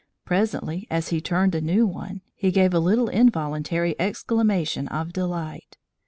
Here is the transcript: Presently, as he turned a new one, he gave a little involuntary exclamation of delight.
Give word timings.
Presently, 0.25 0.87
as 0.89 1.09
he 1.09 1.21
turned 1.21 1.53
a 1.53 1.61
new 1.61 1.85
one, 1.85 2.21
he 2.33 2.49
gave 2.49 2.73
a 2.73 2.79
little 2.79 3.07
involuntary 3.07 3.95
exclamation 3.99 4.87
of 4.87 5.13
delight. 5.13 5.77